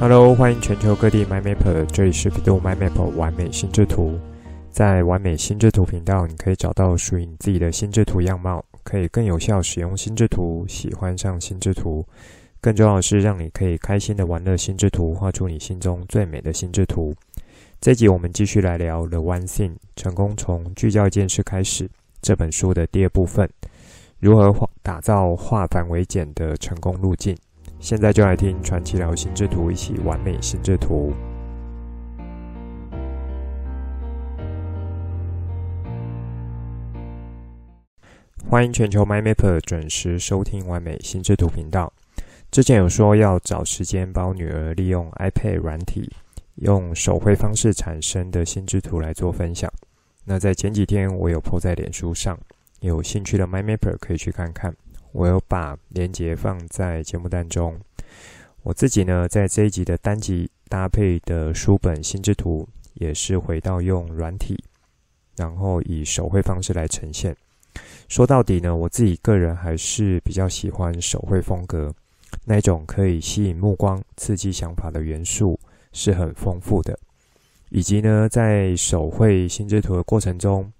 [0.00, 4.16] Hello，欢迎全球各地 My Map，这里是 bEDU MyMapper 完美心智图。
[4.70, 12.06] 在完美心智图频道，你可以找到属于你自己的心智图样貌，可以更有效使用心智图，喜欢上心智图。
[12.60, 17.12] 更重要的是，让你可以开心的玩乐心智图，画出你心中最美的心智图。
[17.80, 21.90] 这集我们继续来聊 The One Thing，成功从聚焦一件事开始。
[22.22, 23.50] 这本书的第二部分，
[24.20, 27.36] 如何打造化繁为简的成功路径。
[27.80, 31.12] 现在就来听传奇聊心智图，一起完美心智图。
[38.50, 41.92] 欢迎全球 MyMapper 准时收听完美心智图频道。
[42.50, 46.10] 之前有说要找时间帮女儿利用 iPad 软体，
[46.56, 49.72] 用手绘方式产生的心智图来做分享。
[50.24, 52.36] 那在前几天我有 po 在脸书上，
[52.80, 54.74] 有兴趣的 MyMapper 可以去看看。
[55.12, 57.78] 我有把链接放在节目单中。
[58.62, 64.62] 我自己呢，在这一集的单集搭配的书本心智图，也是回到用软体，
[65.36, 67.34] 然后以手绘方式来呈现。
[68.08, 71.94] 说到底呢，我自己个人还是比较喜欢手绘风格，
[72.44, 75.58] 那种可以吸引目光、刺激想法的元素
[75.92, 76.98] 是很丰富的，
[77.70, 80.70] 以及呢，在手绘心智图的过程中，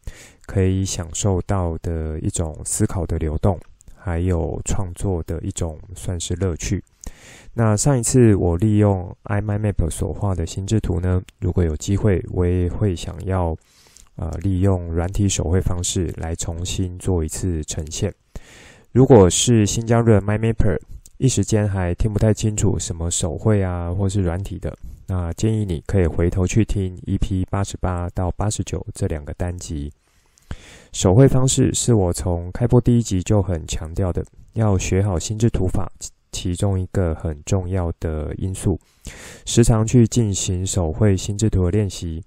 [0.46, 3.58] 可以享受到的一种思考的流动。
[3.98, 6.82] 还有创作的一种算是乐趣。
[7.54, 13.56] 那上一次我利用 iMyMap 所画的心智图呢，如果有机会，我也会想要
[14.16, 18.12] 呃利用软体手绘方式来重新做一次呈现。
[18.92, 20.78] 如果是新加入的 MyMapper，
[21.16, 24.76] 一时间还听不太清楚什么手绘啊，或是软体的，
[25.08, 29.92] 那建议你可以回头去听 EP 八十八到八十九这两个单集。
[30.92, 35.90] 手绘方式是我从开播第一集就很强调的，要学好心智图法，
[36.32, 38.78] 其中一个很重要的因素。
[39.44, 42.22] 时常去进行手绘心智图的练习。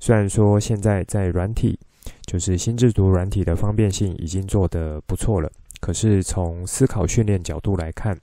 [0.00, 1.78] 虽然说现在在软体，
[2.24, 8.18] 就是心智图软体的方便性已经做得不错了，可是从思考训练角度来看，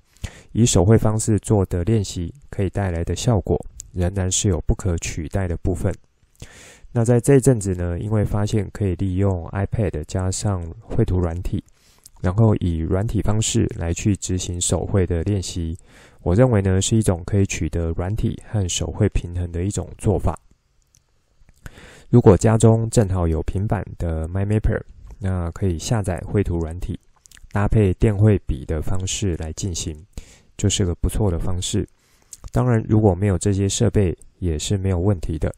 [0.51, 3.59] 以手绘方式做的练习可以带来的效果，
[3.93, 5.93] 仍然是有不可取代的部分。
[6.97, 11.61] 那在这阵子呢，因为发现可以利用 iPad 加上绘图软体，
[12.21, 15.77] 然后以软体方式来去执行手绘的练习，
[16.21, 20.39] 我认为呢是一种可以取得软体和手绘平衡的一种做法。
[22.09, 24.81] 如果家中正好有平板的 MyMapper，
[25.19, 26.97] 那可以下载绘图软体，
[27.51, 29.93] 搭配电绘笔的方式来进行，
[30.55, 31.85] 就是个不错的方式。
[32.53, 35.53] 当然，如果没有这些设备，也是没有问题的。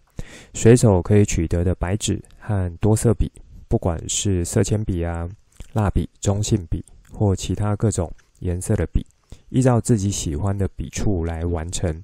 [0.53, 3.31] 随手可以取得的白纸和多色笔，
[3.67, 5.27] 不管是色铅笔啊、
[5.73, 9.05] 蜡笔、中性笔或其他各种颜色的笔，
[9.49, 12.03] 依照自己喜欢的笔触来完成，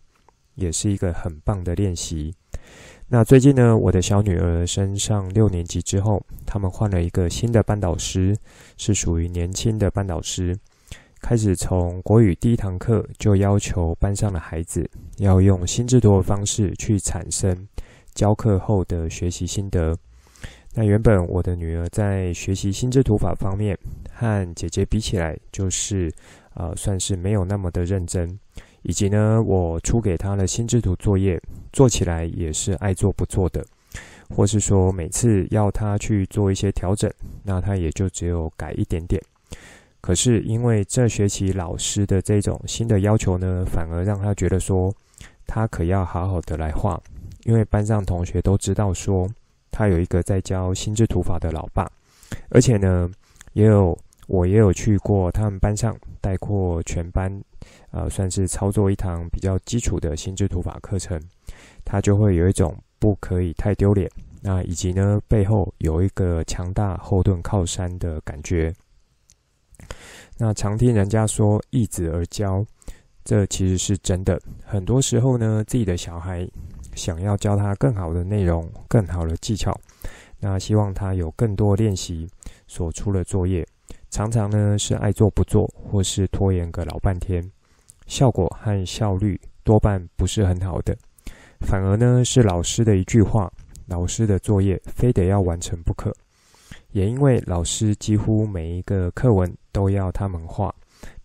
[0.55, 2.33] 也是一个很棒的练习。
[3.09, 8.35] 那最近呢，我的小女儿升上六年级之后，他们换了一个新的班导师，
[8.77, 10.57] 是属于年轻的班导师。
[11.21, 17.67] 开始从国语第一堂课就要求班上的孩子要用心智图的方式去产生。
[18.13, 19.95] 教课后的学习心得。
[20.75, 23.77] 那原本我的女儿在学习心智图法方面
[24.11, 26.11] 和姐姐比起来，就是
[26.55, 28.27] 呃算是没有那么的认真，
[28.81, 31.39] 以及呢，我出给她的心智图作业
[31.71, 33.63] 做起来也是爱做不做的，
[34.35, 37.11] 或是说每次要她去做一些调整，
[37.43, 39.21] 那她也就只有改一点点。
[40.01, 44.91] 可是因为这学期老师的这种新的要求呢，反而让她觉得说，
[45.45, 46.99] 她可要好好的来画。
[47.45, 49.29] 因为班上同学都知道说，
[49.69, 51.91] 他有一个在教心智图法的老爸，
[52.49, 53.09] 而且呢，
[53.53, 57.43] 也有我也有去过他们班上带过全班，
[57.91, 61.21] 呃，算是操作一堂比较基础的心智图法课程，
[61.83, 64.09] 他就会有一种不可以太丢脸，
[64.41, 68.73] 那以及呢，背后有一个强大后盾靠山的感觉。
[70.37, 72.65] 那常听人家说易子而教，
[73.25, 74.41] 这其实是真的。
[74.65, 76.47] 很多时候呢，自己的小孩。
[76.95, 79.73] 想要教他更好的内容、更好的技巧，
[80.39, 82.27] 那希望他有更多练习
[82.67, 83.65] 所出的作业，
[84.09, 87.43] 常常呢是爱做不做，或是拖延个老半天，
[88.07, 90.95] 效果和效率多半不是很好的。
[91.61, 93.51] 反而呢是老师的一句话，
[93.87, 96.13] 老师的作业非得要完成不可。
[96.91, 100.73] 也因为老师几乎每一个课文都要他们画，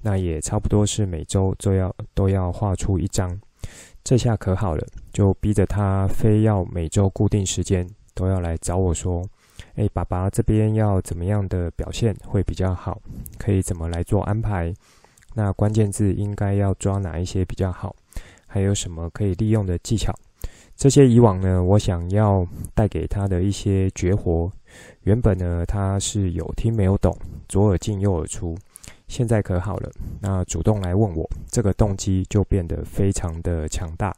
[0.01, 3.39] 那也差不多是每周都要都要画出一张。
[4.05, 9.23] 这下可好了，就逼着他非要每周固定时间都要来找我说
[9.77, 13.01] ：“哎，爸爸这边要怎么样的表现会比较好？
[13.37, 14.73] 可以怎么来做安排？
[15.35, 17.95] 那关键字应该要抓哪一些比较好？
[18.47, 20.13] 还有什么可以利用的技巧。
[20.75, 24.51] 这些以往呢，我想要带给他的一些绝活，
[25.03, 27.15] 原本呢他是有听没有懂，
[27.49, 28.57] 左耳进右耳出。
[29.09, 29.91] 现在可好了，
[30.21, 34.15] 那主动来问我，这个动机就变得非常的强大。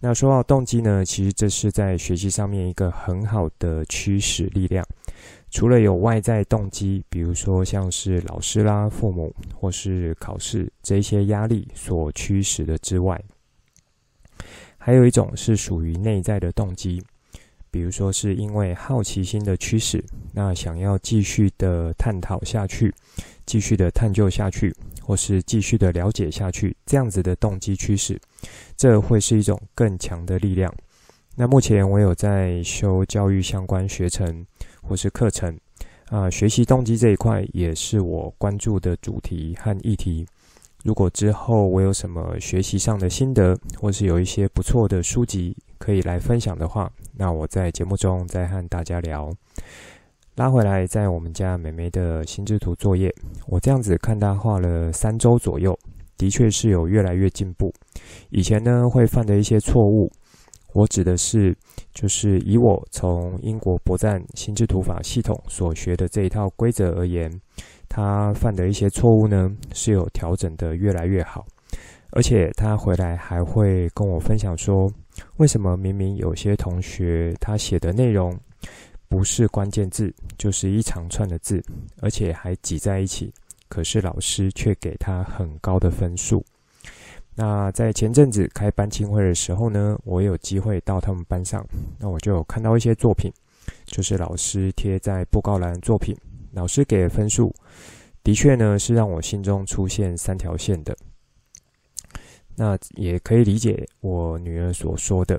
[0.00, 4.84] 那说到动机呢，其实这是在学习上面一个很好的驱使力量。
[5.50, 13.18] 除了有外在动机，比如说像是老师啦、父母或是考试这些压力所驱使的之外，
[14.76, 17.02] 还有一种是属于内在的动机，
[17.70, 22.92] 比如说是因为好奇心的驱使，那想要继续的探讨下去，
[23.46, 28.20] 继续的探究下去，或是继续的了解下去，这样子的动机驱使，
[28.76, 30.74] 这会是一种更强的力量。
[31.34, 34.44] 那目前我有在修教育相关学程。
[34.88, 35.58] 或是课程
[36.10, 40.24] 啊，学习动机这一块也是我关注的主题和议题。
[40.84, 49.28] 如果之后我有什么学习上的心得，或是有一些不错的书籍可以来分享的话，那我在节目中再和大家聊。
[50.36, 53.10] 拉回来，在我们家美眉的心智图作业，
[53.46, 55.74] 我这样子看她画了三周左右，
[56.18, 57.72] 的确是有越来越进步。
[58.28, 60.12] 以前呢，会犯的一些错误。
[60.74, 61.56] 我指的是，
[61.94, 67.32] 就是以我从英国博赞心智图法系统所学的这一套规则而言，
[67.88, 71.46] 他犯的一些错误呢，是有调整的越来越好，
[72.10, 74.86] 而且他回来还会跟我分享说，
[75.38, 78.38] 为什么明明有些同学他写的内容
[79.08, 81.62] 不是关键字，就是一长串的字，
[82.00, 83.32] 而且还挤在一起，
[83.68, 86.44] 可是老师却给他很高的分数。
[87.34, 91.66] 那在前阵子开班青会的时候呢，我有机会到他们班上，
[91.98, 93.30] 那我就看到一些作品，
[93.84, 96.16] 就是老师贴在布告栏作品，
[96.52, 97.54] 老师给的分数，
[98.24, 100.96] 的确呢是让我心中出现三条线的。
[102.54, 105.38] 那也可以理解我女儿所说的，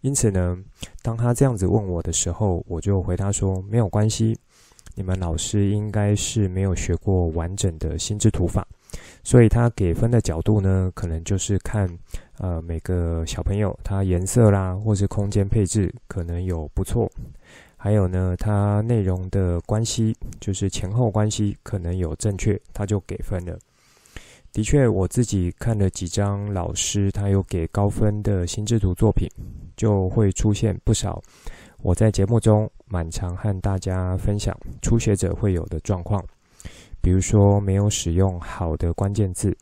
[0.00, 0.56] 因此呢，
[1.02, 4.38] 当他这样子问我的时候，我就回答说没有关系，
[4.94, 8.66] 你们老师应该是没有学过完整的心智图法。
[9.22, 11.86] 所以他给分的角度呢，可能就是看，
[12.38, 17.10] 呃，每个小朋友他颜色啦，或是空间配置可能有不错，
[17.76, 23.58] 还有呢，他内容的关系，就是前后关系可能有正确，他就给分了。
[24.52, 29.28] 的确，我自己看了几张老师他有给高分的心智图作品，
[29.78, 31.18] 就会出现不少
[31.80, 36.22] 我在节目中蛮常和大家分享初学者会有的状况。
[37.00, 39.56] 比如说，没有使用好的关键字，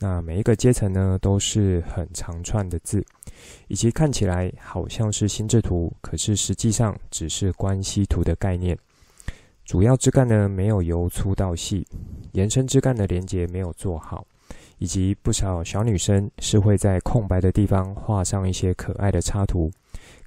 [0.00, 3.02] 那每一个阶层呢都是很长串的字，
[3.68, 8.76] 以及看起来好像是心智图，可是实际上只是关系图的概念。
[9.64, 11.86] 主要枝干呢没有由粗到细，
[12.32, 14.26] 延伸枝干的连接没有做好，
[14.78, 19.70] 以及不少小女生是会在空白的地方画上一些可爱的插图，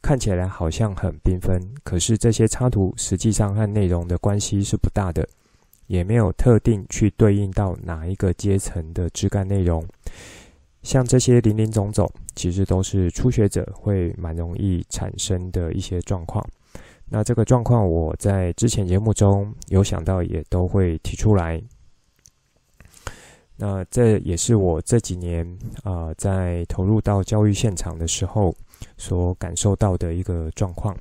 [0.01, 5.27] 看起来好像很缤纷，可是这些插图实际上和内容的关系是不大的。
[5.87, 9.81] 也没有特定去对应到哪一个阶层的枝干内容，
[10.83, 16.45] 像这些林林总总，其实都是初学者会蛮容易产生的一些状况。
[17.09, 21.61] 那这个状况我在之前节目中有想到，也都会提出来。
[23.57, 25.45] 那这也是我这几年
[25.83, 28.55] 啊、在投入到教育现场的时候
[28.97, 30.95] 所感受到的一个状况。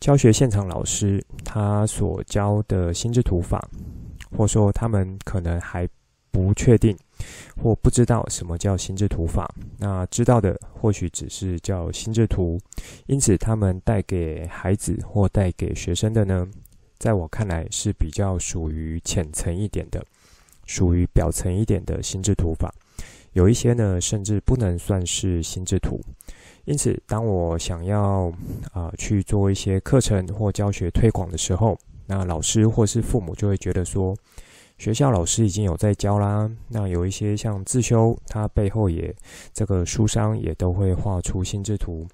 [0.00, 3.68] 教学现场老师他所教的心智图法。
[4.36, 5.88] 或说他们可能还
[6.30, 6.94] 不确定
[7.56, 12.60] 或不知道什么叫心智图法，那知道的或许只是叫心智图，
[13.06, 16.46] 因此他们带给孩子或带给学生的呢，
[16.98, 20.04] 在我看来是比较属于浅层一点的，
[20.68, 22.72] 属于表层一点的心智图法，
[23.32, 26.00] 有一些呢甚至不能算是心智图。
[26.66, 28.30] 因此，当我想要
[28.72, 34.14] 啊、去做一些课程或教学推广的时候，那老师或是父母就会觉得说，
[34.76, 36.50] 学校老师已经有在教啦。
[36.68, 39.14] 那有一些像自修，它背后也
[39.54, 42.06] 这个书商也都会画出心智图，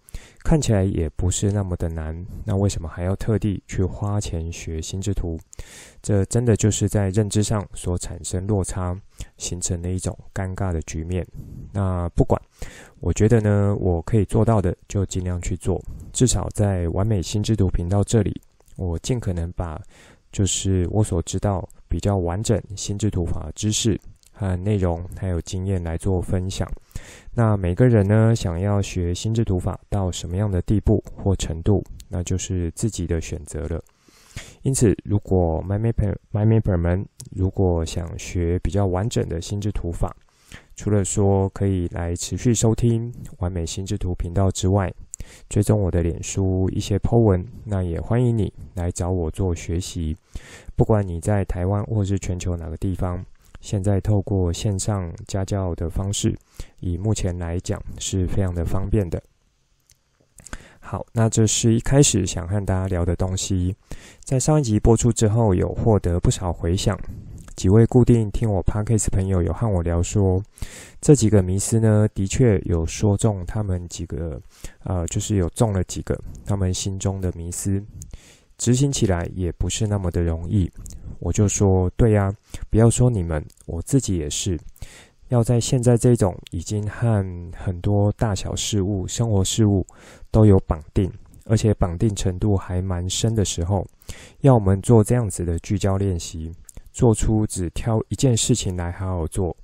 [0.44, 2.14] 看起来也不是那么的难。
[2.44, 5.40] 那为什么还要特地去花钱学心智图？
[6.02, 8.94] 这真的就是在认知上所产生落差，
[9.38, 11.26] 形成了一种尴尬的局面。
[11.72, 12.40] 那不管，
[13.00, 15.82] 我觉得呢，我可以做到的就尽量去做，
[16.12, 18.38] 至少在完美心智图频道这里。
[18.76, 19.80] 我尽可能把，
[20.30, 23.98] 就是我所知道比较完整心智图法知识
[24.30, 26.70] 和内容，还有经验来做分享。
[27.36, 33.82] 那每个人呢，想要学心智图法到什么样的地步或程度，那就是自己的选择了。
[34.62, 40.16] 因此，如果 MyMapper MyMapper 们如果想学比较完整的心智图法，
[40.76, 44.92] 除了说可以来持续收听完美心智图频道之外，
[45.48, 50.16] 追踪我的脸书一些 po 文，那也欢迎你来找我做学习。
[50.76, 53.24] 不管你在台湾或是全球哪个地方，
[53.64, 56.36] 现在透过线上家教的方式，
[56.80, 59.20] 以目前来讲是非常的方便的。
[60.78, 63.74] 好，那这是一开始想和大家聊的东西，
[64.22, 66.94] 在上一集播出之后，有获得不少回响。
[67.56, 70.42] 几位固定听我 podcast 朋友有和我聊说，
[71.00, 74.38] 这几个迷思呢，的确有说中他们几个，
[74.82, 77.82] 呃，就是有中了几个他们心中的迷思，
[78.58, 80.70] 执行起来也不是那么的容易。
[81.20, 82.32] 我就说，对呀，
[82.70, 84.58] 不要说你们，我自己也是，
[85.28, 87.24] 要在现在这种已经和
[87.56, 89.86] 很多大小事物、生活事物
[90.30, 91.10] 都有绑定，
[91.46, 93.86] 而且绑定程度还蛮深的时候，
[94.40, 96.52] 要我们做这样子的聚焦练习。
[96.92, 99.56] 做出只挑一件事情来好好做，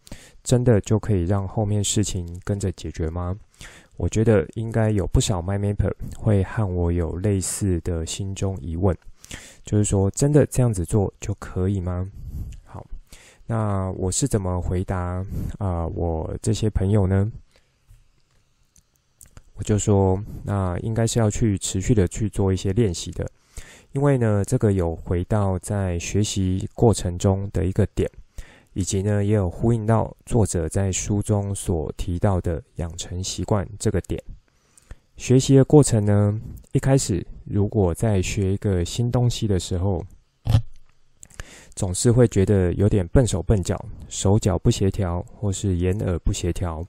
[0.42, 3.36] 真的就可以让后面事情跟着解决吗？
[4.00, 8.96] 我觉得应该有不少 MyMapper 会和我有类似的心中疑问，
[9.62, 12.10] 就是说，真的这样子做就可以吗？
[12.64, 12.86] 好，
[13.44, 15.22] 那我是怎么回答
[15.58, 17.30] 啊、我这些朋友呢？
[19.56, 23.30] 我就说，那应该是要去持续的去做一些练习的。
[23.92, 28.10] 因为呢，这个有回到在学习过程中的一个点，
[28.72, 34.22] 以及呢，也有呼应到作者在书中所提到的养成习惯这个点。
[35.16, 36.40] 学习的过程呢，
[36.72, 40.04] 一开始如果在学一个新东西的时候，
[41.74, 46.84] 总是会觉得有点笨手笨脚，手脚不协调，或是眼耳不协调，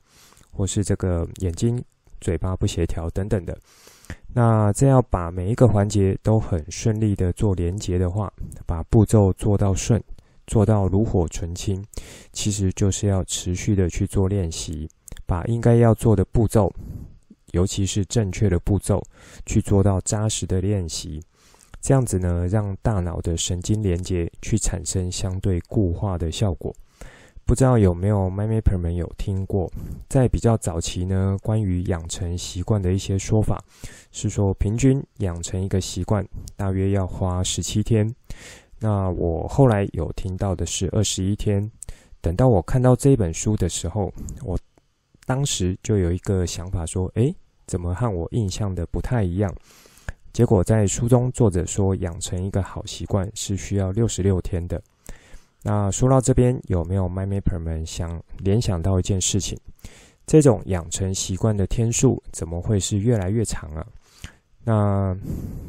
[0.51, 1.83] 或是这个眼睛、
[2.19, 3.57] 嘴巴不协调等等的。
[4.33, 8.31] 那这要把每一个环节都很顺利的做连结的话，
[8.65, 10.01] 把步骤做到顺，
[10.51, 11.81] 做到炉火纯青，
[12.33, 14.85] 其实就是要持续的去做练习，
[15.25, 16.69] 把应该要做的步骤，
[17.53, 19.01] 尤其是正确的步骤，
[19.45, 21.23] 去做到扎实的练习。
[21.79, 26.75] 这样子呢，让大脑的神经连接去产生相对固化的效果。
[27.45, 29.71] 不知道有没有 MyMapper 们有听过，
[30.09, 33.63] 在比较早期呢，关于养成习惯的一些说法，
[34.11, 36.27] 是说平均养成一个习惯
[36.57, 38.13] 大约要花十七天。
[38.83, 41.69] 那我后来有听到的是二十一天。
[42.19, 44.11] 等到我看到这本书的时候，
[44.43, 44.57] 我
[45.25, 47.33] 当时就有一个想法说，诶，
[47.67, 49.55] 怎么和我印象的不太一样？
[50.33, 54.81] 结果在书中作者说，养成一个好习惯是需要六十六天的。
[55.61, 59.57] 那说到这边，有没有 MindMapper 们想联想到一件事情？
[60.25, 63.85] 这种养成习惯的天数怎么会是越来越长啊？
[64.63, 65.17] 那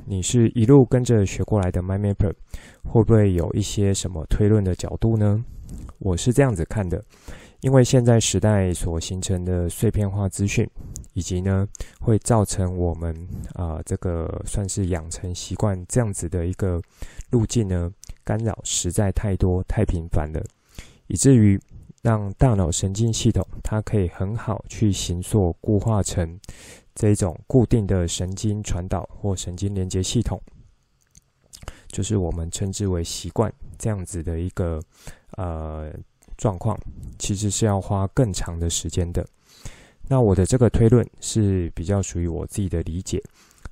[0.05, 2.33] 你是一路跟着学过来的 MindMapper，
[2.85, 5.45] 会不会有一些什么推论的角度呢？
[5.99, 7.03] 我是这样子看的，
[7.61, 10.69] 因为现在时代所形成的碎片化资讯，
[11.15, 11.67] 以及呢
[12.01, 13.17] 会造成我们
[13.55, 16.81] 啊、这个算是养成习惯这样子的一个
[17.31, 17.91] 路径呢。
[18.25, 20.41] 干扰实在太多太频繁了，
[21.09, 21.61] 以至于
[22.03, 26.39] 让大脑神经系统它可以很好去形塑固化成
[26.95, 30.41] 这种固定的神经传导或神经连接系统，
[31.93, 34.83] 就是我们称之为习惯这样子的一个
[35.37, 35.93] 呃
[36.37, 36.77] 状况，
[37.19, 39.25] 其实是要花更长的时间的。
[40.09, 43.23] 那我的这个推论是比较属于我自己的理解。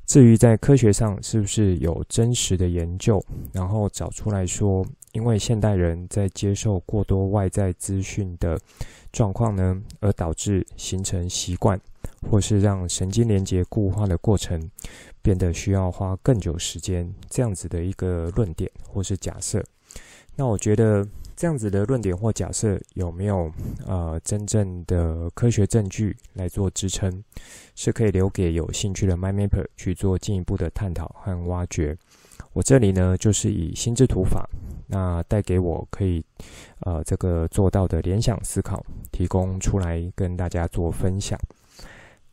[0.06, 3.22] 至于在科学上是不是有真实的研究，
[3.52, 8.58] 然后找出来说，因为现代人在接受过多外在资讯的
[9.12, 11.80] 状况呢，而导致形成习惯，
[12.28, 14.60] 或是让神经连接固化的过程
[15.22, 19.64] 变得需要花更久时间，这样子的一个论点或是假设，
[20.36, 21.06] 那我觉得。
[21.36, 23.50] 这样子的论点或假设有没有
[23.86, 27.24] 呃真正的科学证据来做支撑，
[27.74, 31.96] 是可以留给有兴趣的 MindMapper 去做进一步的探讨和挖掘。
[32.52, 34.46] 我这里呢就是以心智图法，
[34.86, 36.22] 那带给我可以
[36.80, 41.40] 呃这个做到的联想思考，提供出来跟大家做分享。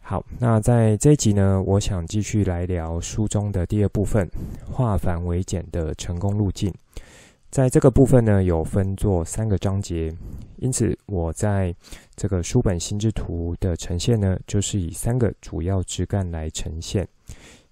[0.10, 4.26] 好，那在这一集呢，我想继续来聊书中的第二部分，
[4.72, 6.74] 化繁为简的成功路径。
[7.50, 10.16] 在这个部分呢，有分作三个章节，
[10.60, 11.76] 因此我在
[12.16, 17.06] 这个书本心智图的呈现呢，就是以三个主要枝干来呈现。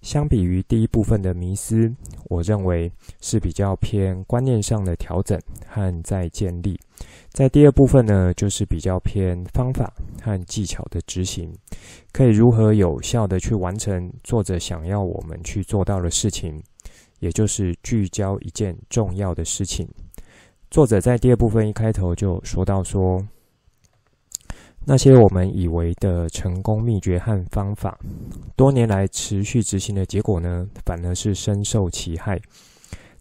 [0.02, 1.90] 相比于第一部分的迷思，
[2.24, 6.78] 我认为是比较偏观念上的调整和再建立。
[7.36, 11.52] 在第二部分呢，就是比较偏方法和技巧的执行，
[12.10, 16.58] 可以如何有效地去完成作者想要我们去做到的事情。
[17.20, 19.86] 也就是聚焦一件重要的事情。
[20.70, 23.22] 作者在第二部分一开头就说到说，
[24.86, 27.98] 那些我们以为的成功秘诀和方法，
[28.56, 32.40] 多年来持续执行的结果呢，反而是深受其害。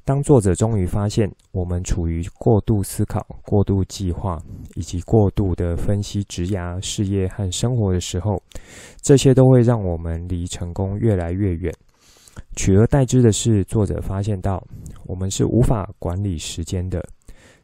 [0.05, 4.37] 当作者终于发现我们处于过度思考、过度计划
[4.75, 8.39] 以及过度的分析职涯、事业和生活的时候，
[9.01, 11.73] 这些都会让我们离成功越来越远。
[12.55, 14.63] 取而代之的是，作者发现到
[15.07, 17.03] 我们是无法管理时间的。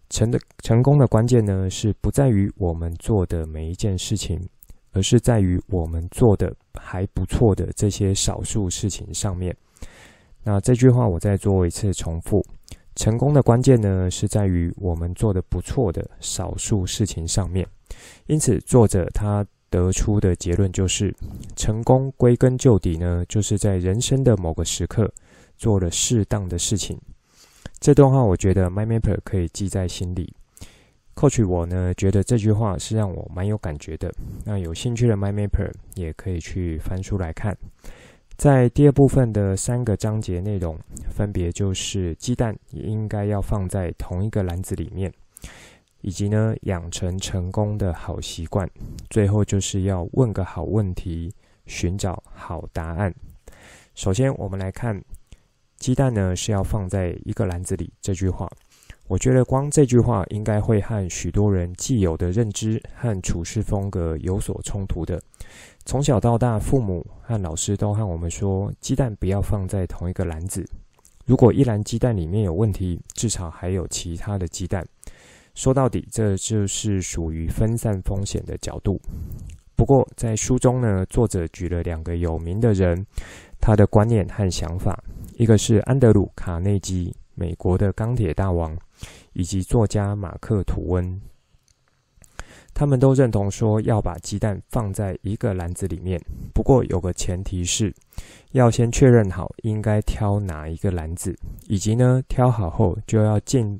[0.09, 4.41] 成的成功的关键呢，是不在于我们做的每一件事情，
[4.93, 9.55] 而是在于我们做的还不错的这些少数事情上面。
[10.43, 12.43] 那这句话我再做一次重复：
[12.95, 17.67] 成功的关键呢，是在于我们做的不错的少数事情上面。
[18.27, 21.13] 因此，作者他得出的结论就是，
[21.55, 25.11] 成功归根究底呢，就是在人生的某个时刻
[25.57, 26.99] 做了适当的事情。
[27.79, 30.33] 这段话我觉得 MyMapper 可以记在心里。
[31.15, 34.11] Coach 我呢，觉得这句话是让我蛮有感觉的。
[34.45, 37.55] 那有兴趣的 MyMapper 也可以去翻书来看。
[38.41, 40.75] 在第二部分的三个章节内容，
[41.11, 45.13] 分别就是鸡蛋也应该要放在同一个篮子里面，
[46.01, 48.67] 以及呢养成成功的好习惯，
[49.11, 51.31] 最后就是要问个好问题，
[51.67, 53.13] 寻找好答案。
[53.93, 54.99] 首先，我们来看
[55.77, 58.49] 鸡蛋呢是要放在一个篮子里这句话，
[59.07, 65.21] 我觉得光这句话应该会和许多人既有的认知和处事风格有所冲突的。
[65.91, 70.65] 从小到大，父母和老师都和我们说，鸡蛋不要放在同一个篮子。
[71.25, 74.87] 如果一篮鸡蛋里面有问题，至少还有其他的鸡蛋。
[75.53, 79.01] 说到底，这就是属于分散风险的角度。
[79.75, 83.05] 不过，在书中呢，作者举了两个有名的人，
[83.59, 84.97] 他的观念和想法，
[85.33, 88.73] 一个是安德鲁·卡内基，美国的钢铁大王，
[89.33, 91.21] 以及作家马克·吐温。
[92.73, 96.19] 他们都认同说要把鸡蛋放在一个篮子里面，
[96.53, 97.93] 不过有个前提是，
[98.51, 103.79] 要先确认好应该挑哪一个篮子，以及呢，挑好后就要尽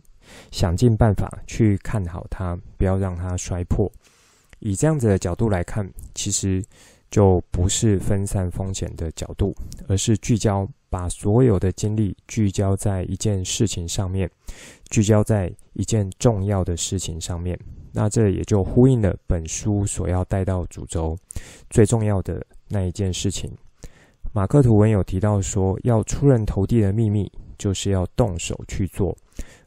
[0.52, 3.92] 想尽办法去看好它，不要让它摔破。
[4.60, 6.64] 以这样子的角度来看，其实
[7.10, 9.56] 就不是分散风险的角度，
[9.88, 14.30] 而是聚焦，把所有的精力聚焦在一件事情上面，
[14.92, 17.60] 聚焦在一件重要的事情上面。
[17.92, 21.18] 那这也就呼应了本书所要带到主轴
[21.70, 23.52] 最重要的那一件事情。
[24.34, 29.14] 马克吐温有提到说，要出人头地的秘密，就是要动手去做；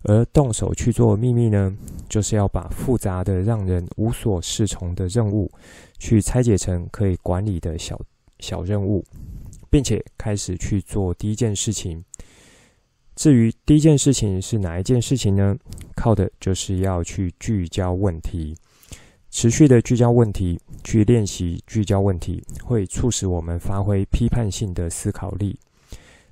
[0.05, 1.77] 而动手去做秘密呢，
[2.09, 5.51] 就是要把复杂的、让人无所适从的任务，
[5.99, 8.01] 去拆解成可以管理的小
[8.39, 9.05] 小任务，
[9.69, 12.03] 并且开始去做第一件事情。
[13.17, 15.57] 至于第一件事情是哪一件事情呢？
[15.95, 18.57] 靠的就是要去聚焦问题，
[19.31, 25.59] 持续的聚焦问题，去练习聚焦问题，会促使我们发挥批判性的思考力。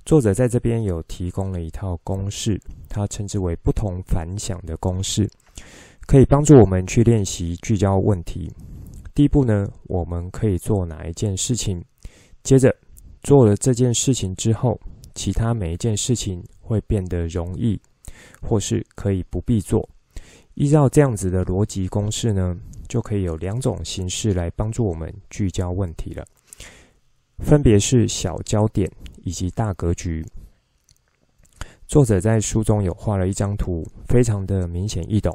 [0.04, 5.30] 作者在这边有提供了一套公式，他称之为不同凡响的公式，
[6.08, 8.52] 可以帮助我们去练习聚焦问题。
[9.14, 11.80] 第一步呢，我们可以做哪一件事情？
[12.42, 12.74] 接着
[13.22, 14.80] 做了这件事情之后，
[15.14, 17.80] 其他每一件事情会变得容易，
[18.40, 19.88] 或是可以不必做。
[20.54, 22.56] 依照这样子的逻辑公式呢，
[22.88, 26.24] 就可以有两种形式来帮助我们聚焦问题了，
[27.38, 28.90] 分别是小焦点
[29.24, 30.24] 以及大格局。
[31.86, 35.34] 作者在书中有画了一张图，非常的明显易懂，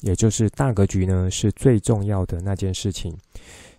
[0.00, 3.16] 也就是大格局呢是最重要的那件事情，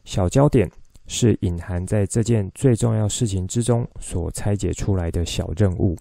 [0.06, 0.70] 小焦点。
[1.08, 5.98] 是隐含在这件最重要事情之中所拆解出来的小任务，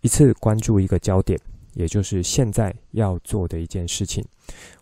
[0.00, 1.38] 一次关注一个焦点，
[1.74, 4.24] 也就是现在要做的一件事情。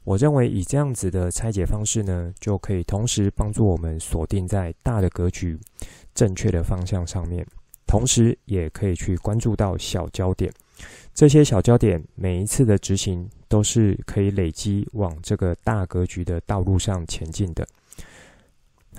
[0.04, 5.58] 我认为以这样子的拆解方式呢，就可以同时帮助我们锁定在大的格局、
[6.14, 7.46] 正确的方向上面，
[7.86, 10.50] 同时也可以去关注到小焦点。
[11.12, 17.66] 这些小焦点每一次的执行都是可以累积往这个大格局的道路上前进的。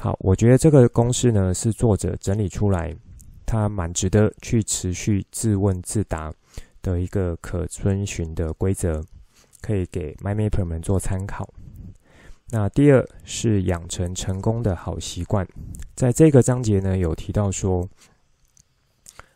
[0.01, 2.95] 好，我觉得这个公式呢是作者整理出来，
[3.45, 6.33] 它蛮值得去持续自问自答
[6.81, 9.03] 的一个可遵循的规则，
[9.59, 11.53] 可以给 MyMapper 们做参考。
[12.51, 15.45] 那第二是养成成功的好习惯，
[15.95, 17.85] 在这个章节呢有提到说，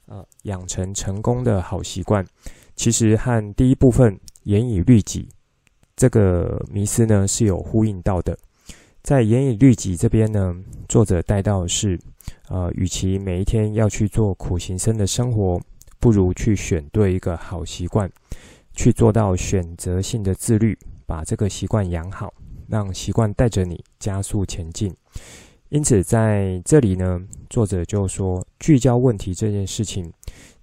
[0.06, 2.26] 呃，养成成功的好习惯，
[2.78, 5.28] 其实和第一部分严以律己
[5.98, 8.40] 这个迷思呢是有呼应到的。
[9.04, 10.56] 在严以律己这边呢，
[10.88, 12.00] 作者带到的是，
[12.48, 15.62] 呃，与其每一天要去做苦行僧的生活，
[16.00, 18.10] 不如去选对一个好习惯，
[18.74, 22.34] 去做到选择性的自律，把这个习惯养好。
[22.70, 24.92] 让习惯带着你加速前进。
[25.68, 30.12] 因此，在这里呢，作者就说，聚焦问题这件事情，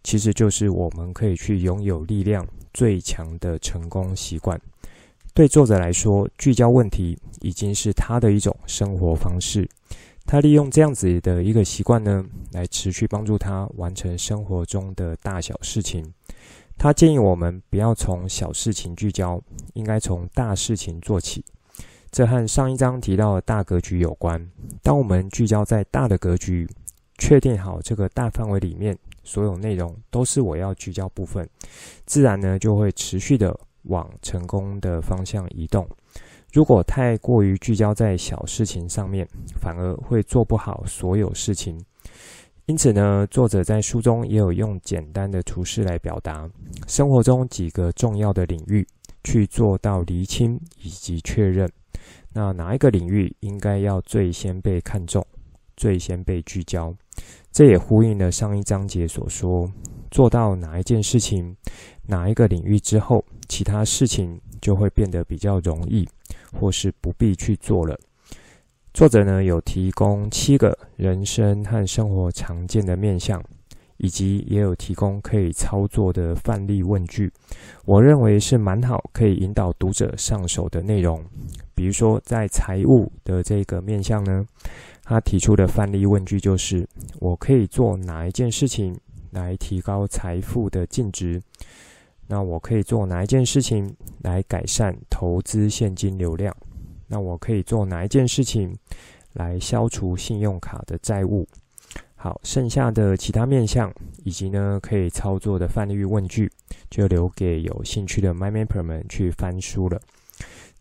[0.02, 4.58] 其实就是我们可以去拥有力量最强的成功习惯。
[5.32, 9.68] 对作者来说，聚焦问题已经是他的一种生活方式。
[10.26, 16.04] 他利用这样子的一个习惯呢，来持续帮助他完成生活中的大小事情。
[16.76, 19.40] 他建议我们不要从小事情聚焦，
[19.74, 21.44] 应该从大事情做起。
[22.10, 24.44] 这和上一章提到的大格局有关。
[24.82, 26.68] 当我们聚焦在大的格局，
[27.18, 31.48] 确定好这个大范围里面所有内容都是我要聚焦部分，
[32.04, 35.88] 自然呢就会持续的往成功的方向移动。
[36.52, 39.26] 如果太过于聚焦在小事情上面，
[39.60, 41.80] 反而会做不好所有事情。
[42.66, 46.48] 因此呢，作者在书中也有用简单的图示来表达
[46.86, 48.86] 生活中几个重要的领域，
[49.24, 51.68] 去做到厘清以及确认。
[52.32, 55.24] 那哪一个领域应该要最先被看重，
[55.76, 56.94] 最先被聚焦？
[57.50, 59.68] 这也呼应了上一章节所说，
[60.12, 61.56] 做到哪一件事情、
[62.10, 66.06] 哪一个领域之后，其他事情就会变得比较容易，
[66.52, 67.96] 或是不必去做了。
[68.92, 73.42] 作者呢，有提供七个人生和生活常见的面向。
[74.02, 77.30] 以及也有提供可以操作的范例问句，
[77.84, 81.22] 我认为是蛮好，可以引导读者上手的内容。
[81.74, 84.42] 比如说，在财务的这个面向呢，
[85.04, 88.98] 他提出的范例问句就是：我可以做哪一件事情
[89.32, 91.38] 来提高财富的净值？
[92.30, 96.56] 那我可以做哪一件事情来改善投资现金流量？
[97.08, 98.72] 那我可以做哪一件事情
[99.32, 101.44] 来消除信用卡的债务？
[102.14, 106.48] 好，剩下的其他面向以及呢可以操作的范例问句，
[106.88, 110.00] 就留给有兴趣的 MyMapper 们去翻书了。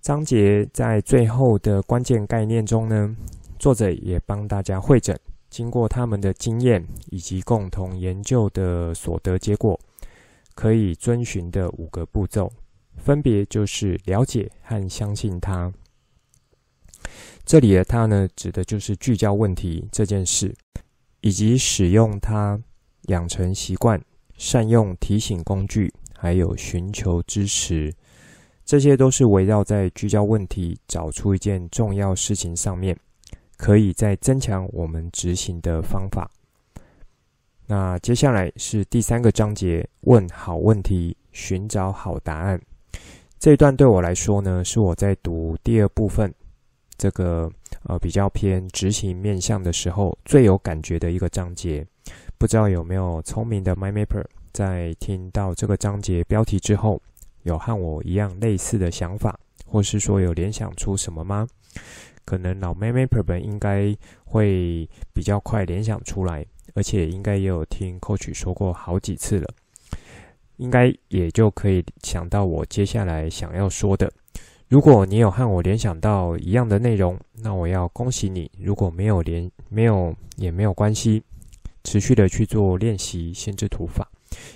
[0.02, 3.16] 章节在最后的关键概念中呢，
[3.58, 9.80] 作者也帮大家会诊，经过他们的经验以及共同研究的所得结果，
[10.60, 12.52] 可以遵循的五个步骤，
[12.98, 15.72] 分别就是了解和相信他。
[17.46, 20.54] 这里的他呢，指的就是聚焦问题这件事。
[21.22, 22.60] 以及使用它，
[23.04, 24.02] 养成习惯，
[24.38, 27.94] 善用提醒工具，还有寻求支持，
[28.66, 32.98] 这些都是围绕在聚焦问题、找出一件重要事情上面，
[33.58, 36.30] 可以再增强我们执行的方法。
[37.72, 42.60] 那接下来是第三个章节，问好问题，寻找好答案。
[43.38, 46.34] 这一段对我来说呢，是我在读第二部分。
[46.98, 47.48] 这个
[47.84, 51.86] 呃比较偏执行面向的时候，最有感觉的一个章节，
[52.40, 57.00] 不知道有没有聪明的 MyMapper 在听到这个章节标题之后，
[57.44, 61.48] 有和我一样类似的想法，或是说有联想出什么吗？
[62.26, 66.44] 可能老 MyMapper 们应该会比较快联想出来，
[66.80, 69.54] 而且应该也有听 Coach 说过好几次了，
[70.56, 74.10] 应该也就可以想到我接下来想要说的。
[74.70, 78.50] 如果你有和我联想到一样的内容，那我要恭喜你。
[78.58, 81.22] 如果没有联，没有也没有关系，
[81.84, 84.10] 持续的去做练习心智图法，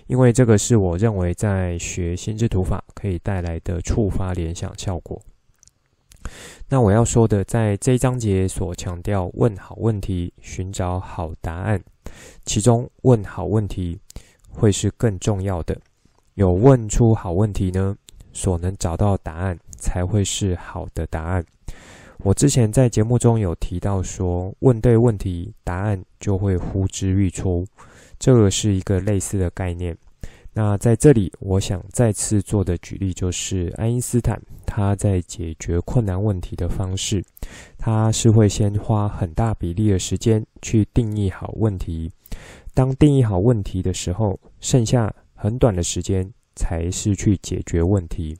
[0.07, 5.21] 因为这个是我认为在学心智图法可以带来的触发联想效果。
[6.69, 11.83] 那我要说的，在这一章节所强调问好问题，寻找好答案，
[12.45, 13.99] 其中问好问题
[14.49, 15.77] 会是更重要的。
[16.35, 17.95] 有问出好问题呢，
[18.31, 21.45] 所能找到答案才会是好的答案。
[22.19, 27.65] 我之前在节目中有提到说，问对问题，答案就会呼之欲出，
[28.17, 29.97] 这个是一个类似的概念。
[30.53, 37.23] 那在这里，我想再次做的举例就是爱因斯坦他在解决困难问题的方式，
[37.77, 42.11] 他是会先花很大比例的时间去定义好问题，
[42.73, 46.31] 当定义好问题的时候，剩下很短的时间。
[46.55, 48.37] 才是去解决问题。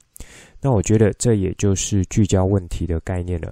[0.62, 3.52] 那我觉得这也就是聚焦问题的概念了。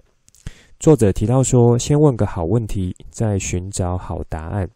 [0.79, 4.69] 作者提到说，先问个好问题，再寻找好答案。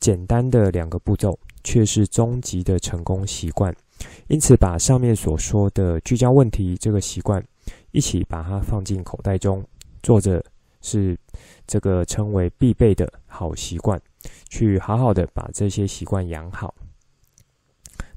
[0.00, 3.74] 简单的两个步骤，却是终极的成功习惯。
[4.28, 7.44] 因此，把上面所说的聚焦问题这个习惯，
[7.92, 9.62] 一起把它放进口袋中。
[10.02, 10.42] 作者
[10.80, 11.14] 是
[11.66, 14.00] 这个称为必备的好习惯，
[14.48, 16.74] 去好好的把这些习惯养好。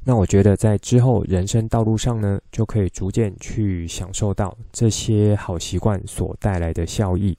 [0.05, 7.37] 那我觉得在之后人生道路上呢，就可以逐渐去享受到这些好习惯所带来的效益。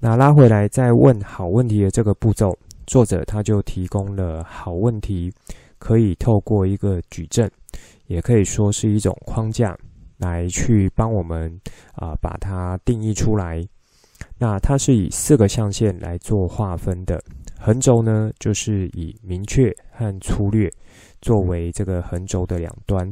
[0.00, 2.56] 那拉回来再问好问题的这个步骤，
[2.88, 5.30] 作者他就提供了好问题
[5.78, 7.48] 可以透过一个矩阵，
[8.06, 9.76] 也可以说是一种框架，
[10.16, 11.54] 来去帮我们
[11.92, 13.62] 啊、把它定义出来。
[14.38, 17.22] 那它是以四个象限来做划分的，
[17.60, 20.70] 横轴呢就是以明确和粗略
[21.20, 23.06] 作为这个横轴的两端，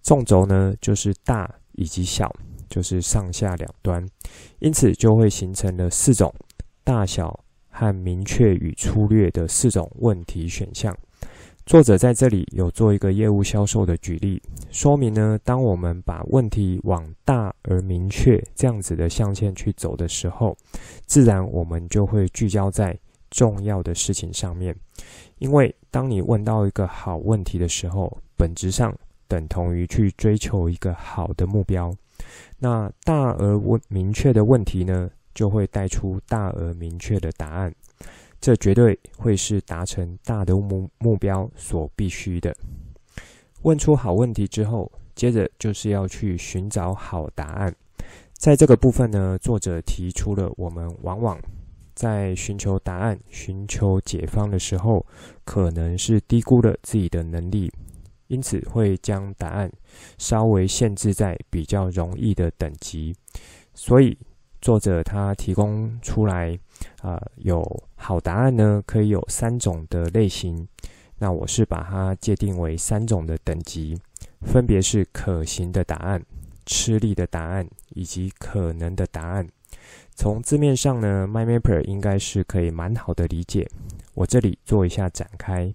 [0.00, 2.34] 纵轴呢就是大以及小，
[2.70, 4.02] 就是上下两端，
[4.60, 6.32] 因此就会形成了四种
[6.82, 7.38] 大小
[7.80, 10.94] 和明确与粗略的四种问题选项。
[11.64, 14.38] 作者在这里有做一个业务销售的举例，
[14.70, 20.54] 说明呢，当我们把问题往大而明确这样子的象限去走的时候，
[21.06, 22.94] 自然我们就会聚焦在
[23.30, 24.76] 重要的事情上面。
[25.38, 28.94] 因为当你问到一个好问题的时候，本质上
[29.26, 31.90] 等同于去追求一个好的目标。
[32.58, 37.74] 那大而问明确的问题呢，就会带出大而明确的答案。
[38.40, 42.56] 这绝对会是达成大的目目标所必须的。
[43.62, 47.74] 问出好问题之后，接着就是要去寻找好答案。
[48.32, 51.38] 在这个部分呢，作者提出了我们往往
[51.94, 55.04] 在寻求答案、寻求解方的时候，
[55.44, 57.70] 可能是低估了自己的能力，
[58.28, 59.70] 因此会将答案
[60.16, 63.14] 稍微限制在比较容易的等级。
[63.74, 64.16] 所以，
[64.60, 66.58] 作者他提供出来。
[67.02, 67.62] 啊、呃，有
[67.94, 70.66] 好答案呢，可以有三种的类型。
[71.18, 73.98] 那我是把它界定为三种的等级，
[74.40, 76.22] 分别是可行的答案、
[76.64, 79.46] 吃力的答案以及可能的答案。
[80.14, 83.68] 从字面上呢，MyMapper 应该是可以蛮好的理解。
[84.14, 85.72] 我这里做一下展开，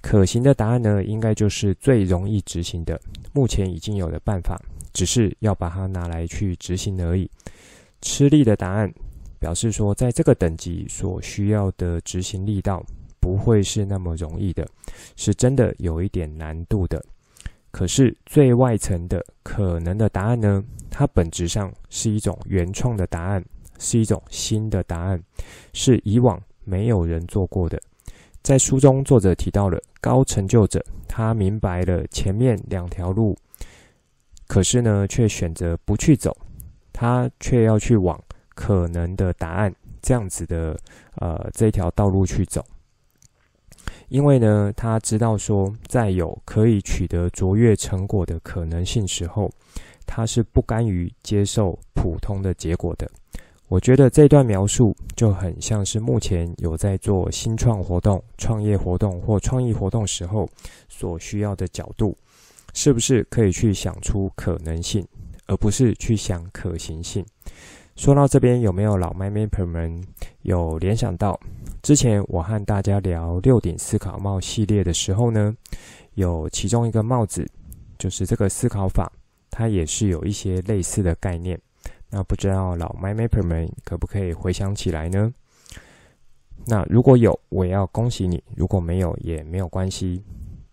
[0.00, 3.00] 可行的答案呢，应该就是最容易执行的，
[3.32, 4.60] 目前已经有的办法，
[4.92, 7.30] 只是要把它拿来去执行而已。
[8.02, 8.92] 吃力的答案。
[9.38, 12.80] 表示说，在这个等级所需要的执行力道
[13.18, 14.64] 不会是那么容易的，
[15.16, 17.04] 是真的有一点难度的。
[17.72, 23.44] 可是最外层的可能的答案呢，它本质上是一种原创的答案，
[23.80, 25.20] 是一种新的答案，
[25.72, 27.80] 是以往没有人做过的。
[28.44, 33.36] 在书中，作者提到了高成就者，他明白了前面两条路，
[34.46, 36.36] 可是呢，却选择不去走，
[36.92, 38.18] 他却要去往。
[38.54, 40.78] 可能的答案，这样子的
[41.14, 42.62] 呃这条道路去走，
[44.08, 49.50] 因为呢，他知道说，在有可以取得卓越成果的可能性时候，
[50.06, 53.10] 他是不甘于接受普通的结果的。
[53.68, 60.46] 我觉得这段描述就很像是目前有在做新创活动、创业活动或创意活动时候
[60.90, 62.14] 所需要的角度，
[62.74, 65.02] 是不是可以去想出可能性，
[65.46, 67.24] 而不是去想可行性？
[67.94, 70.02] 说到这边，有没有老 MyMapper 们
[70.42, 71.38] 有联想到
[71.82, 75.54] 之前我和大家聊六顶思考帽系列的时候呢？
[76.14, 77.46] 有其中一个帽子，
[77.98, 79.10] 就是这个思考法，
[79.50, 81.58] 它也是有一些类似的概念。
[82.10, 85.32] 那不知道老 MyMapper 们可不可以回想起来呢？
[86.66, 90.22] 那如果有，我要恭喜你；如果没有，也没有关系。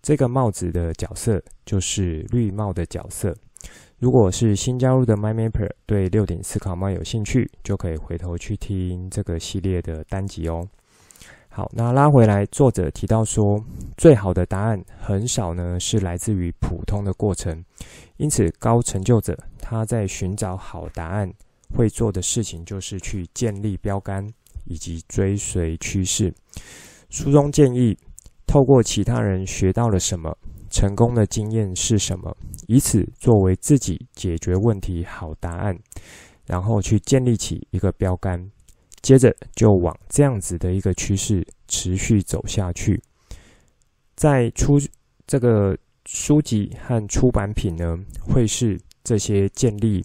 [0.01, 3.35] 这个帽子的角色就是绿帽的角色。
[3.99, 10.65] 如果是新加入的 MyMapper 对六顶思考帽有兴趣，就可以回头去听这个系列的单集哦。
[11.49, 13.61] 好，那拉回来，作者提到说，
[13.97, 17.61] 最好的答案很少呢是来自于普通的过程，
[18.15, 21.29] 因此高成就者他在寻找好答案
[21.75, 24.25] 会做的事情就是去建立标杆
[24.63, 26.33] 以及追随趋势。
[27.09, 27.97] 书中建议，
[28.47, 30.33] 透过其他人学到了什么。
[30.69, 32.35] 成功的经验是什么？
[32.67, 35.77] 以此作为自己解决问题好答案，
[36.45, 38.39] 然后去建立起一个标杆，
[39.01, 43.01] 接着就往这样子的一个趋势持续走下去。
[44.15, 44.77] 在出
[45.25, 50.03] 这个书籍和出版品呢，会是这些建立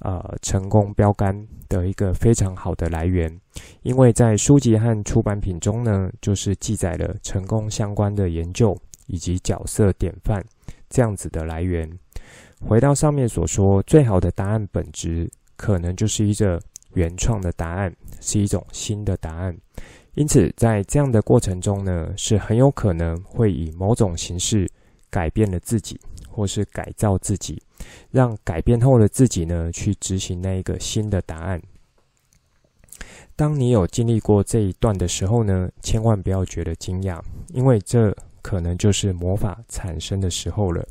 [0.00, 1.34] 呃成功标杆
[1.68, 3.30] 的一个非常好的来源，
[3.82, 8.76] 因为在书籍和出版品中呢，就是记载了成功相关的研究。
[9.06, 10.44] 以及角色典范
[10.88, 11.90] 这样子的来源，
[12.60, 16.60] 回到上面所说，最好的答案本质可能就是一个
[16.94, 19.56] 原创的答案，是一种新的答案。
[20.14, 24.70] 因此，在这样的过程中呢，是很有可能会以某种形式
[25.08, 27.60] 改变了自己，或是改造自己，
[28.10, 31.60] 让改变后的自己呢去执行那一个新的答案。
[33.34, 38.14] 当你有经历过这一段的时候呢，千万不要觉得惊讶，因为这。
[38.42, 40.86] 可能就是魔法产生的时候了。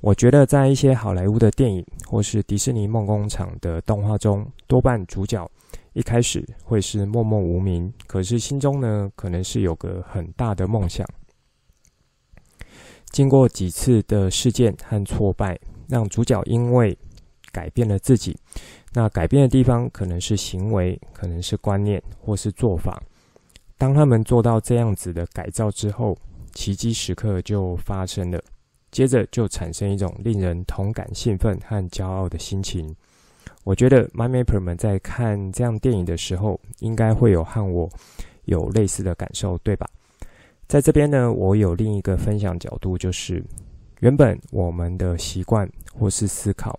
[0.00, 5.48] 我觉得在一些好莱坞的电影或是迪士尼梦工厂的动画中，多半主角
[5.92, 11.06] 一开始会是默默无名，可是心中呢，可能是有个很大的梦想。
[13.10, 15.56] 经过几次的事件和挫败，
[15.86, 16.98] 让主角因为
[17.52, 18.36] 改变了自己，
[18.92, 23.00] 那改变的地方可能是行为，可能是观念，或是做法。
[23.78, 26.16] 当他们做到这样子的改造之后，
[26.54, 28.42] 奇迹时刻就发生了，
[28.90, 32.94] 接着就产生一种令人同感、兴奋和骄傲的心情。
[33.64, 37.88] 我觉得 MindMapper 们在看这样电影的时候，应该会有和我
[38.44, 39.88] 有类似的感受，对吧？
[40.66, 43.42] 在这边呢，我有另一个分享角度，就是
[44.00, 46.78] 原本我们的习惯或是思考，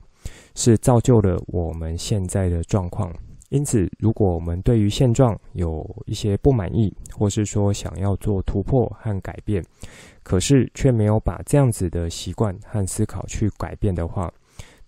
[0.56, 3.14] 是造就了我们现在的状况。
[3.54, 9.64] 因此，如果我们对于现状有一些不满意，或是说想要做突破和改变，
[10.24, 14.34] 可是却没有把这样子的习惯和思考去改变的话，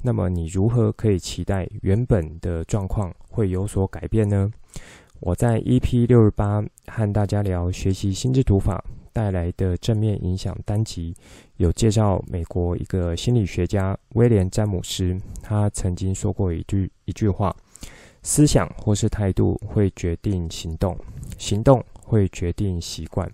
[0.01, 4.51] 那么你如何可以期待原本的状况会有所改变呢？
[5.19, 11.13] 我在 EP 六十八和大家聊学习心智图法带来的正面影响单集，
[11.58, 17.56] 有介绍美国一个心理学家威廉詹姆斯，他曾经说过一句一句话。
[18.26, 20.98] 思想或是态度会决定行动，
[21.38, 23.32] 行动会决定习惯，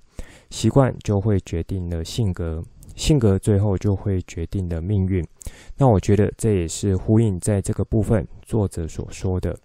[0.49, 2.61] 习惯就会决定了性格，
[2.93, 5.25] 性格最后就会决定了命运。
[5.77, 9.57] 那我觉得这也是呼应在这个部分作者所说的。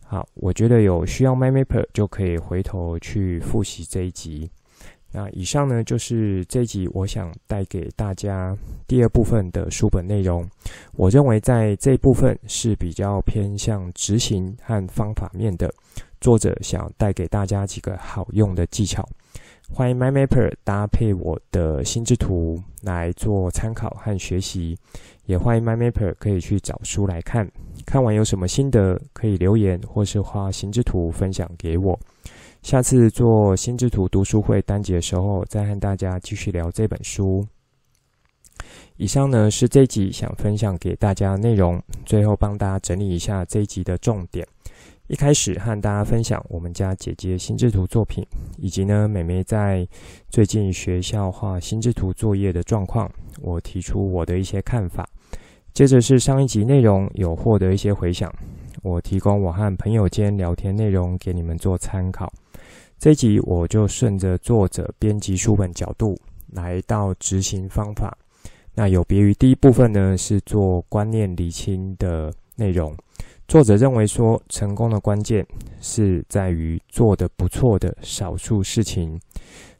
[0.00, 4.50] 好，我觉得有需要 MindMapper 就可以回头去复习这一集。
[5.16, 8.56] 那以上呢，就是这一集我想带给大家
[8.88, 10.44] 第二部分的书本内容。
[10.96, 15.72] 我认为在这一部分是比较偏向执行和方法面的。
[16.20, 19.08] 作者想带给大家几个好用的技巧。
[19.70, 24.76] 欢迎 MindMapper 搭配我的心智图来做参考和学习，
[25.26, 27.48] 也欢迎 MindMapper 可以去找书来看。
[27.86, 31.96] 看完有什么心得，可以留言或是画心智图分享给我。
[32.64, 37.46] 下次做心智图读书会单集的时候，再和大家继续聊这本书。
[38.96, 44.48] 以上呢是这一集想分享给大家的内容，最后帮大家整理一下这一集的重点。
[45.08, 48.24] 一开始和大家分享我们家姐姐心智图作品，
[48.56, 49.86] 以及呢美眉在
[50.30, 55.06] 最近学校画心智图作业的状况，我提出我的一些看法。
[55.74, 58.32] 接着是上一集内容有获得一些回响，
[58.82, 62.32] 我提供我和朋友间聊天内容给你们做参考。
[63.04, 68.16] 这一集我就顺着作者编辑书本角度来到执行方法。
[68.74, 72.96] 那有别于第一部分呢，是做观念厘清的内容。
[73.46, 75.46] 作者认为说，成功的关键
[75.82, 79.20] 是在于做得不错的少数事情。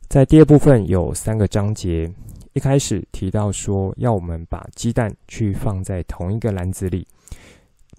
[0.06, 2.06] 在第二部分有三个章节，
[2.52, 7.06] 一开始提到说，要我们把鸡蛋去放在同一个篮子里。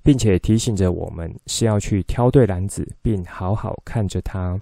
[0.03, 4.55] 并且提醒着我们是要去挑对篮子，并好好看着它，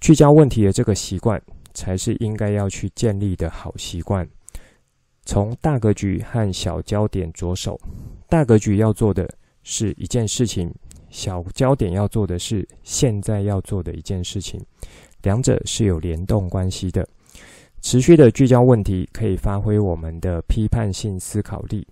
[0.00, 1.40] 聚焦问题的这个习惯，
[1.74, 4.26] 才是应该要去建立的好习惯。
[5.26, 7.78] 从大格局和小焦点着手，
[8.26, 9.28] 大格局要做的
[9.62, 10.72] 是一件事情，
[11.10, 14.58] 小焦点要做的是现在要做的一件事情，
[15.22, 17.06] 两者是有联动关系的。
[17.82, 21.86] 持续的聚焦问题，可以发挥我们的批判性思考力。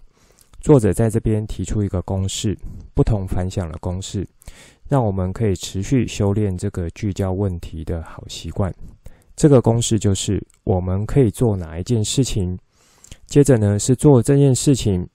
[0.61, 2.59] 作者在这边提出一个公式，
[2.95, 4.27] 不同凡响的公式，
[4.89, 8.75] 让我们可以持续修炼这个聚焦问题的好习惯。
[9.37, 12.59] 这个公式就是我们可以做哪一件事情，
[13.27, 15.07] 接着呢是做这件事情，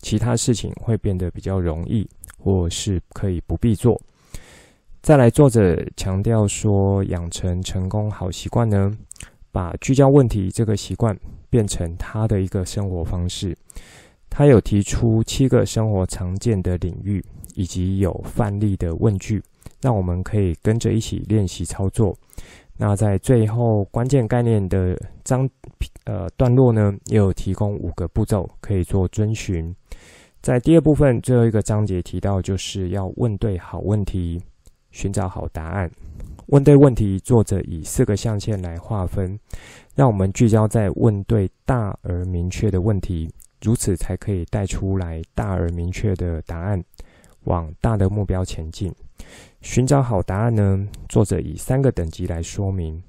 [0.00, 2.06] 其他事情会变得比较容易，
[2.36, 3.98] 或是可以不必做。
[5.00, 8.92] 再来，作者强调说，养成成功好习惯呢，
[9.50, 13.56] 把聚焦问题这个习惯变成他的一个生活方式。
[14.28, 19.42] 他有提出七个生活常见的领域，以及有范例的问句，
[19.80, 22.16] 让我们可以跟着一起练习操作。
[22.76, 25.48] 那在最后关键概念的章
[26.04, 29.74] 呃段落呢，也有提供五个步骤可以做遵循。
[30.40, 34.42] 在第二部分最后一个章节提到，就是要问对好问题，
[34.90, 35.88] 寻找好答案。
[36.46, 39.38] 问对问题，作者以四个象限来划分，
[39.94, 43.30] 让我们聚焦在问对大而明确的问题。
[43.62, 46.82] 如此才可以带出来大而明确的答案，
[47.44, 48.92] 往大的目标前进。
[49.60, 50.88] 寻找好答案呢？
[51.08, 53.02] 作者以三个等级来说明。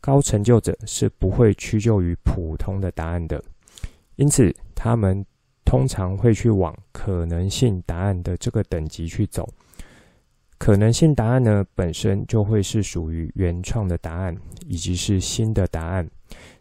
[0.00, 3.42] 高成就者是不会屈就于普通的答案的，
[4.14, 5.26] 因此他们
[5.64, 9.48] 通常会去往可能性答案的这个等级去走。
[10.56, 14.36] 可能性答案呢，本身就会是属于原创的答案，
[14.66, 16.08] 以及是新的答案。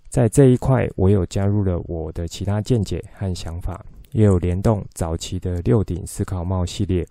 [0.09, 7.05] 在这一块，我有加入了我的其他见解和想法，也有联动早期的六顶思考帽系列。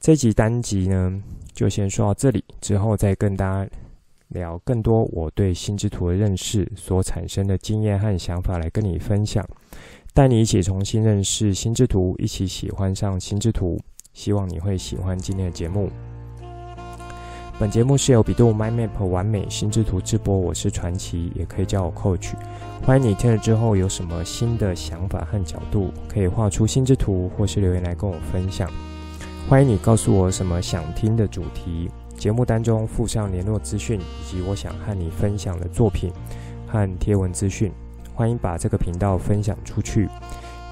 [0.00, 1.22] 这集单集呢，
[1.52, 3.70] 就先说到这里，之后再跟大家
[4.28, 9.46] 聊更多我对心之图的认识所产生的经验和想法来跟你分享。
[10.12, 13.80] 带你一起重新认识心之图，一起喜欢上心之图。
[14.12, 15.90] 希望你会喜欢今天的节目。
[17.56, 22.32] 本节目是由比度 MyMap 完美心智图直播，我是传奇，也可以叫我 Coach。
[22.82, 28.68] 欢迎你听了之后有什么新的想法和角度，可以画出心智图，或是留言来跟我分享。
[29.48, 36.12] 欢迎你告诉我什么想听的主题，节目当中附上联络资讯，以及我想和你分享的作品
[36.66, 37.70] 和贴文资讯。
[38.14, 40.08] 欢迎把这个频道分享出去，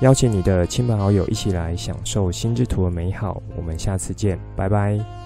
[0.00, 3.40] 邀请你的亲朋好友一起来享受心智图的美好。
[3.56, 5.21] 我们下次见，拜拜。